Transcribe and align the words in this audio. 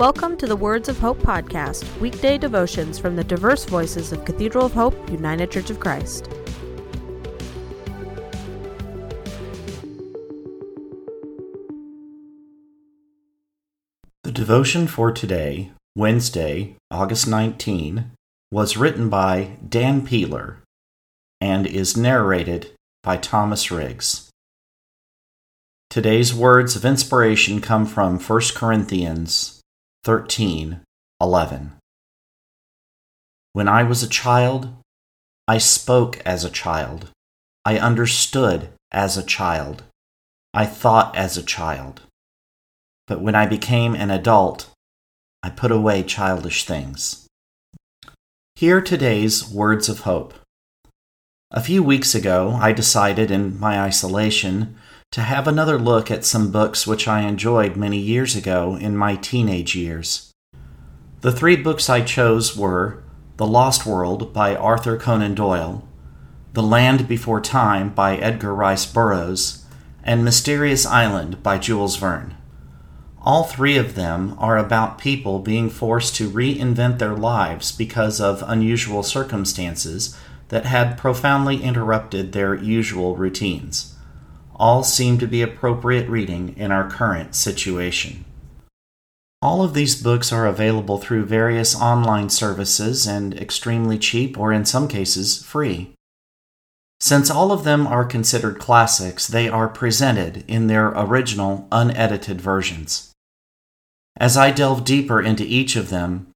Welcome 0.00 0.38
to 0.38 0.46
the 0.46 0.56
Words 0.56 0.88
of 0.88 0.98
Hope 0.98 1.18
podcast, 1.18 1.84
weekday 2.00 2.38
devotions 2.38 2.98
from 2.98 3.16
the 3.16 3.22
diverse 3.22 3.66
voices 3.66 4.12
of 4.12 4.24
Cathedral 4.24 4.64
of 4.64 4.72
Hope, 4.72 5.10
United 5.10 5.50
Church 5.50 5.68
of 5.68 5.78
Christ. 5.78 6.26
The 14.22 14.32
devotion 14.32 14.86
for 14.86 15.12
today, 15.12 15.72
Wednesday, 15.94 16.76
August 16.90 17.28
19, 17.28 18.12
was 18.50 18.78
written 18.78 19.10
by 19.10 19.58
Dan 19.68 20.06
Peeler 20.06 20.62
and 21.42 21.66
is 21.66 21.94
narrated 21.94 22.70
by 23.02 23.18
Thomas 23.18 23.70
Riggs. 23.70 24.30
Today's 25.90 26.32
words 26.32 26.74
of 26.74 26.86
inspiration 26.86 27.60
come 27.60 27.84
from 27.84 28.18
1 28.18 28.40
Corinthians 28.54 29.59
13 30.04 30.80
11. 31.20 31.72
When 33.52 33.68
I 33.68 33.82
was 33.82 34.02
a 34.02 34.08
child, 34.08 34.72
I 35.46 35.58
spoke 35.58 36.20
as 36.24 36.42
a 36.42 36.50
child. 36.50 37.10
I 37.66 37.78
understood 37.78 38.70
as 38.90 39.18
a 39.18 39.22
child. 39.22 39.82
I 40.54 40.64
thought 40.64 41.14
as 41.14 41.36
a 41.36 41.42
child. 41.42 42.00
But 43.06 43.20
when 43.20 43.34
I 43.34 43.44
became 43.44 43.94
an 43.94 44.10
adult, 44.10 44.70
I 45.42 45.50
put 45.50 45.70
away 45.70 46.02
childish 46.02 46.64
things. 46.64 47.26
Hear 48.54 48.80
today's 48.80 49.46
words 49.46 49.90
of 49.90 50.00
hope. 50.00 50.32
A 51.50 51.62
few 51.62 51.82
weeks 51.82 52.14
ago, 52.14 52.58
I 52.58 52.72
decided 52.72 53.30
in 53.30 53.60
my 53.60 53.78
isolation 53.78 54.76
to 55.12 55.22
have 55.22 55.48
another 55.48 55.76
look 55.76 56.08
at 56.08 56.24
some 56.24 56.52
books 56.52 56.86
which 56.86 57.08
I 57.08 57.22
enjoyed 57.22 57.76
many 57.76 57.98
years 57.98 58.36
ago 58.36 58.76
in 58.76 58.96
my 58.96 59.16
teenage 59.16 59.74
years. 59.74 60.32
The 61.22 61.32
three 61.32 61.56
books 61.56 61.90
I 61.90 62.02
chose 62.02 62.56
were 62.56 63.02
The 63.36 63.46
Lost 63.46 63.84
World 63.84 64.32
by 64.32 64.54
Arthur 64.54 64.96
Conan 64.96 65.34
Doyle, 65.34 65.86
The 66.52 66.62
Land 66.62 67.08
Before 67.08 67.40
Time 67.40 67.90
by 67.90 68.18
Edgar 68.18 68.54
Rice 68.54 68.86
Burroughs, 68.86 69.64
and 70.04 70.24
Mysterious 70.24 70.86
Island 70.86 71.42
by 71.42 71.58
Jules 71.58 71.96
Verne. 71.96 72.36
All 73.20 73.42
three 73.42 73.76
of 73.76 73.96
them 73.96 74.36
are 74.38 74.58
about 74.58 74.96
people 74.96 75.40
being 75.40 75.70
forced 75.70 76.14
to 76.16 76.30
reinvent 76.30 77.00
their 77.00 77.16
lives 77.16 77.72
because 77.72 78.20
of 78.20 78.44
unusual 78.46 79.02
circumstances 79.02 80.16
that 80.50 80.66
had 80.66 80.96
profoundly 80.96 81.64
interrupted 81.64 82.30
their 82.30 82.54
usual 82.54 83.16
routines 83.16 83.96
all 84.60 84.84
seem 84.84 85.16
to 85.18 85.26
be 85.26 85.40
appropriate 85.40 86.08
reading 86.08 86.54
in 86.56 86.70
our 86.70 86.88
current 86.88 87.34
situation. 87.34 88.24
All 89.42 89.62
of 89.62 89.72
these 89.72 90.00
books 90.00 90.32
are 90.32 90.46
available 90.46 90.98
through 90.98 91.24
various 91.24 91.74
online 91.74 92.28
services 92.28 93.06
and 93.06 93.34
extremely 93.34 93.98
cheap, 93.98 94.38
or 94.38 94.52
in 94.52 94.66
some 94.66 94.86
cases, 94.86 95.42
free. 95.42 95.94
Since 97.00 97.30
all 97.30 97.50
of 97.50 97.64
them 97.64 97.86
are 97.86 98.04
considered 98.04 98.58
classics, 98.58 99.26
they 99.26 99.48
are 99.48 99.66
presented 99.66 100.44
in 100.46 100.66
their 100.66 100.88
original, 100.88 101.66
unedited 101.72 102.38
versions. 102.38 103.12
As 104.18 104.36
I 104.36 104.50
delved 104.50 104.84
deeper 104.84 105.22
into 105.22 105.44
each 105.44 105.74
of 105.74 105.88
them, 105.88 106.28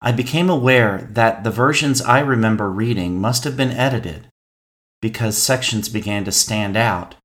I 0.00 0.12
became 0.12 0.48
aware 0.48 1.08
that 1.10 1.42
the 1.42 1.50
versions 1.50 2.00
I 2.00 2.20
remember 2.20 2.70
reading 2.70 3.20
must 3.20 3.42
have 3.42 3.56
been 3.56 3.72
edited 3.72 4.28
because 5.02 5.36
sections 5.36 5.88
began 5.88 6.24
to 6.24 6.32
stand 6.32 6.76
out 6.76 7.16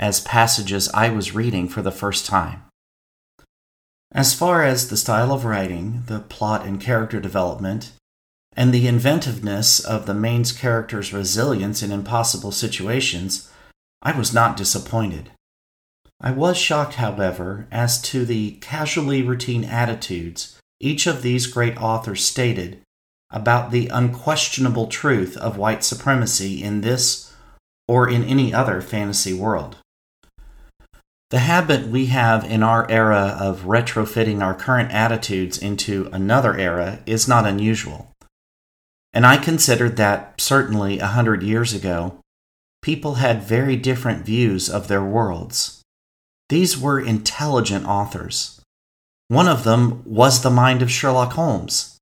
as 0.00 0.20
passages 0.20 0.88
I 0.94 1.10
was 1.10 1.34
reading 1.34 1.68
for 1.68 1.82
the 1.82 1.92
first 1.92 2.26
time. 2.26 2.62
As 4.12 4.34
far 4.34 4.64
as 4.64 4.88
the 4.88 4.96
style 4.96 5.30
of 5.30 5.44
writing, 5.44 6.02
the 6.06 6.18
plot 6.20 6.66
and 6.66 6.80
character 6.80 7.20
development, 7.20 7.92
and 8.56 8.74
the 8.74 8.88
inventiveness 8.88 9.78
of 9.78 10.06
the 10.06 10.14
main 10.14 10.44
character's 10.44 11.12
resilience 11.12 11.82
in 11.82 11.92
impossible 11.92 12.50
situations, 12.50 13.48
I 14.02 14.16
was 14.18 14.34
not 14.34 14.56
disappointed. 14.56 15.30
I 16.20 16.32
was 16.32 16.56
shocked, 16.56 16.94
however, 16.94 17.68
as 17.70 18.00
to 18.02 18.24
the 18.24 18.52
casually 18.60 19.22
routine 19.22 19.64
attitudes 19.64 20.56
each 20.80 21.06
of 21.06 21.20
these 21.20 21.46
great 21.46 21.76
authors 21.76 22.24
stated 22.24 22.80
about 23.30 23.70
the 23.70 23.88
unquestionable 23.88 24.86
truth 24.86 25.36
of 25.36 25.58
white 25.58 25.84
supremacy 25.84 26.62
in 26.62 26.80
this 26.80 27.32
or 27.86 28.08
in 28.08 28.24
any 28.24 28.52
other 28.52 28.80
fantasy 28.80 29.34
world. 29.34 29.76
The 31.30 31.38
habit 31.38 31.86
we 31.86 32.06
have 32.06 32.44
in 32.44 32.64
our 32.64 32.90
era 32.90 33.36
of 33.38 33.62
retrofitting 33.62 34.42
our 34.42 34.52
current 34.52 34.90
attitudes 34.90 35.58
into 35.58 36.08
another 36.12 36.56
era 36.56 36.98
is 37.06 37.28
not 37.28 37.46
unusual. 37.46 38.10
And 39.12 39.24
I 39.24 39.36
considered 39.36 39.96
that 39.96 40.40
certainly 40.40 40.98
a 40.98 41.06
hundred 41.06 41.44
years 41.44 41.72
ago, 41.72 42.18
people 42.82 43.14
had 43.14 43.44
very 43.44 43.76
different 43.76 44.26
views 44.26 44.68
of 44.68 44.88
their 44.88 45.04
worlds. 45.04 45.82
These 46.48 46.76
were 46.76 46.98
intelligent 46.98 47.86
authors. 47.86 48.60
One 49.28 49.46
of 49.46 49.62
them 49.62 50.02
was 50.04 50.42
the 50.42 50.50
mind 50.50 50.82
of 50.82 50.90
Sherlock 50.90 51.34
Holmes. 51.34 51.96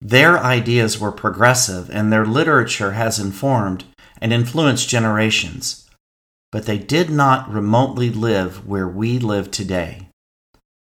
Their 0.00 0.36
ideas 0.40 0.98
were 0.98 1.12
progressive, 1.12 1.88
and 1.90 2.12
their 2.12 2.26
literature 2.26 2.92
has 2.92 3.20
informed 3.20 3.84
and 4.20 4.32
influenced 4.32 4.88
generations 4.88 5.85
but 6.52 6.66
they 6.66 6.78
did 6.78 7.10
not 7.10 7.50
remotely 7.50 8.10
live 8.10 8.66
where 8.66 8.88
we 8.88 9.18
live 9.18 9.50
today. 9.50 10.08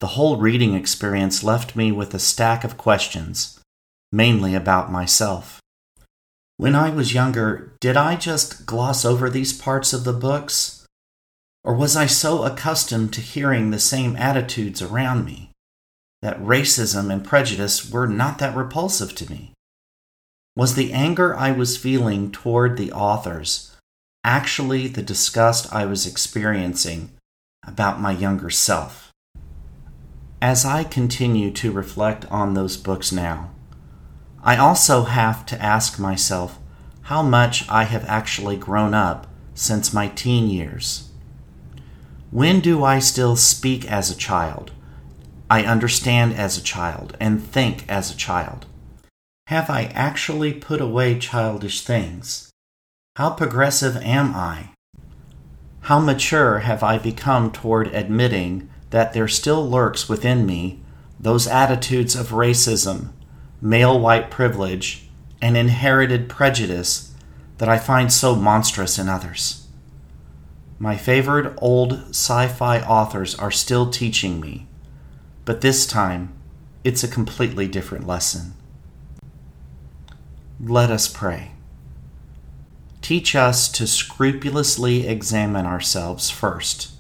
The 0.01 0.09
whole 0.09 0.37
reading 0.37 0.75
experience 0.75 1.43
left 1.43 1.75
me 1.75 1.91
with 1.91 2.15
a 2.15 2.19
stack 2.19 2.63
of 2.63 2.79
questions, 2.79 3.59
mainly 4.13 4.55
about 4.55 4.93
myself. 4.93 5.61
When 6.57 6.75
I 6.75 6.91
was 6.91 7.15
younger, 7.15 7.73
did 7.81 7.97
I 7.97 8.17
just 8.17 8.67
gloss 8.67 9.05
over 9.05 9.29
these 9.31 9.53
parts 9.53 9.93
of 9.93 10.05
the 10.05 10.13
books? 10.13 10.87
Or 11.65 11.75
was 11.75 11.97
I 11.97 12.07
so 12.07 12.45
accustomed 12.45 13.13
to 13.15 13.21
hearing 13.21 13.71
the 13.71 13.81
same 13.81 14.17
attitudes 14.17 14.81
around 14.81 15.25
me 15.25 15.51
that 16.23 16.41
racism 16.41 17.13
and 17.13 17.25
prejudice 17.25 17.91
were 17.91 18.07
not 18.07 18.39
that 18.39 18.57
repulsive 18.57 19.15
to 19.17 19.31
me? 19.31 19.53
Was 20.57 20.75
the 20.75 20.93
anger 20.93 21.37
I 21.37 21.53
was 21.53 21.77
feeling 21.77 22.33
toward 22.33 22.77
the 22.77 22.93
authors 22.93 23.77
actually 24.25 24.89
the 24.89 25.03
disgust 25.03 25.73
I 25.73 25.85
was 25.85 26.07
experiencing 26.07 27.11
about 27.67 28.01
my 28.01 28.13
younger 28.13 28.51
self. 28.51 29.13
As 30.41 30.65
I 30.65 30.85
continue 30.85 31.51
to 31.53 31.73
reflect 31.73 32.25
on 32.27 32.55
those 32.55 32.77
books 32.77 33.11
now, 33.11 33.51
I 34.43 34.57
also 34.57 35.03
have 35.03 35.45
to 35.47 35.63
ask 35.63 35.99
myself 35.99 36.59
how 37.03 37.23
much 37.23 37.69
I 37.69 37.85
have 37.85 38.05
actually 38.07 38.57
grown 38.57 38.95
up 38.95 39.27
since 39.55 39.93
my 39.93 40.09
teen 40.09 40.49
years. 40.49 41.11
When 42.31 42.61
do 42.61 42.85
I 42.85 42.99
still 42.99 43.35
speak 43.37 43.91
as 43.91 44.11
a 44.11 44.17
child? 44.17 44.71
I 45.51 45.65
understand 45.65 46.35
as 46.35 46.59
a 46.59 46.63
child 46.63 47.17
and 47.19 47.43
think 47.43 47.89
as 47.89 48.11
a 48.11 48.17
child. 48.17 48.67
Have 49.47 49.71
I 49.71 49.85
actually 49.95 50.53
put 50.53 50.81
away 50.81 51.19
childish 51.19 51.81
things? 51.81 52.53
How 53.19 53.31
progressive 53.31 53.97
am 53.97 54.37
I? 54.37 54.69
How 55.81 55.99
mature 55.99 56.61
have 56.61 56.85
I 56.85 56.99
become 56.99 57.51
toward 57.51 57.89
admitting 57.89 58.71
that 58.91 59.13
there 59.13 59.27
still 59.27 59.69
lurks 59.69 60.09
within 60.09 60.47
me 60.47 60.81
those 61.19 61.49
attitudes 61.49 62.15
of 62.15 62.29
racism, 62.29 63.09
male 63.61 63.99
white 63.99 64.31
privilege, 64.31 65.09
and 65.43 65.57
inherited 65.57 66.29
prejudice 66.29 67.13
that 67.57 67.69
I 67.69 67.77
find 67.77 68.13
so 68.13 68.37
monstrous 68.37 69.01
in 69.01 69.09
others? 69.09 69.67
My 70.79 70.97
favorite 70.97 71.59
old 71.61 71.95
sci 72.11 72.47
fi 72.47 72.81
authors 72.83 73.35
are 73.35 73.51
still 73.51 73.91
teaching 73.91 74.39
me, 74.39 74.69
but 75.45 75.61
this 75.61 75.89
time 75.89 76.33
it's 76.85 77.03
a 77.03 77.09
completely 77.09 77.67
different 77.67 78.07
lesson. 78.07 78.53
Let 80.61 80.93
us 80.93 81.09
pray. 81.09 81.58
Teach 83.09 83.35
us 83.35 83.71
to 83.71 83.87
scrupulously 83.87 85.07
examine 85.07 85.65
ourselves 85.65 86.29
first 86.29 86.91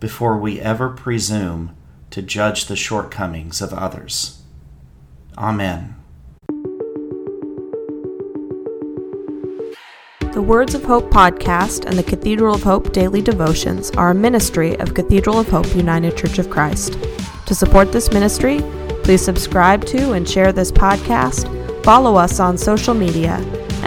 before 0.00 0.38
we 0.38 0.58
ever 0.58 0.88
presume 0.88 1.76
to 2.08 2.22
judge 2.22 2.64
the 2.64 2.76
shortcomings 2.76 3.60
of 3.60 3.74
others. 3.74 4.40
Amen. 5.36 5.96
The 10.32 10.40
Words 10.40 10.74
of 10.74 10.84
Hope 10.84 11.10
podcast 11.10 11.84
and 11.84 11.98
the 11.98 12.04
Cathedral 12.08 12.54
of 12.54 12.62
Hope 12.62 12.94
daily 12.94 13.20
devotions 13.20 13.90
are 13.98 14.12
a 14.12 14.14
ministry 14.14 14.80
of 14.80 14.94
Cathedral 14.94 15.38
of 15.38 15.50
Hope 15.50 15.74
United 15.74 16.16
Church 16.16 16.38
of 16.38 16.48
Christ. 16.48 16.96
To 17.44 17.54
support 17.54 17.92
this 17.92 18.10
ministry, 18.12 18.62
please 19.02 19.22
subscribe 19.22 19.84
to 19.88 20.12
and 20.12 20.26
share 20.26 20.54
this 20.54 20.72
podcast, 20.72 21.84
follow 21.84 22.16
us 22.16 22.40
on 22.40 22.56
social 22.56 22.94
media, 22.94 23.36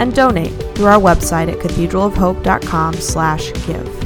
and 0.02 0.14
donate 0.16 0.52
through 0.74 0.88
our 0.88 1.00
website 1.00 1.48
at 1.48 1.60
cathedralofhope.com/give. 1.60 4.01